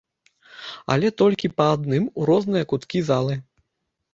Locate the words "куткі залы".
2.73-3.35